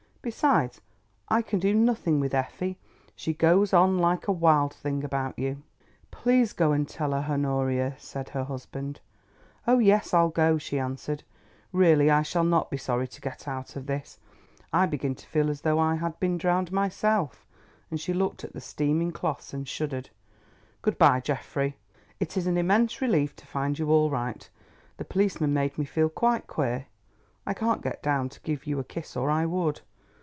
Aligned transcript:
"Besides, 0.23 0.81
I 1.29 1.41
can 1.41 1.57
do 1.57 1.73
nothing 1.73 2.19
with 2.19 2.35
Effie. 2.35 2.77
She 3.15 3.33
goes 3.33 3.73
on 3.73 3.97
like 3.97 4.27
a 4.27 4.31
wild 4.31 4.71
thing 4.71 5.03
about 5.03 5.39
you." 5.39 5.63
"Please 6.11 6.53
go 6.53 6.73
and 6.73 6.87
tell 6.87 7.13
her, 7.19 7.25
Honoria," 7.33 7.95
said 7.97 8.29
her 8.29 8.43
husband. 8.43 8.99
"Oh, 9.65 9.79
yes, 9.79 10.13
I'll 10.13 10.29
go," 10.29 10.59
she 10.59 10.77
answered. 10.77 11.23
"Really 11.73 12.11
I 12.11 12.21
shall 12.21 12.43
not 12.43 12.69
be 12.69 12.77
sorry 12.77 13.07
to 13.07 13.19
get 13.19 13.47
out 13.47 13.75
of 13.75 13.87
this; 13.87 14.19
I 14.71 14.85
begin 14.85 15.15
to 15.15 15.25
feel 15.25 15.49
as 15.49 15.61
though 15.61 15.79
I 15.79 15.95
had 15.95 16.19
been 16.19 16.37
drowned 16.37 16.71
myself;" 16.71 17.43
and 17.89 17.99
she 17.99 18.13
looked 18.13 18.43
at 18.43 18.53
the 18.53 18.61
steaming 18.61 19.11
cloths 19.11 19.55
and 19.55 19.67
shuddered. 19.67 20.11
"Good 20.83 20.99
bye, 20.99 21.19
Geoffrey. 21.21 21.77
It 22.19 22.37
is 22.37 22.45
an 22.45 22.57
immense 22.59 23.01
relief 23.01 23.35
to 23.37 23.47
find 23.47 23.79
you 23.79 23.89
all 23.89 24.11
right. 24.11 24.47
The 24.97 25.03
policeman 25.03 25.51
made 25.51 25.79
me 25.79 25.85
feel 25.85 26.09
quite 26.09 26.45
queer. 26.45 26.85
I 27.47 27.55
can't 27.55 27.81
get 27.81 28.03
down 28.03 28.29
to 28.29 28.39
give 28.41 28.67
you 28.67 28.77
a 28.77 28.83
kiss 28.83 29.17
or 29.17 29.31
I 29.31 29.47
would. 29.47 29.81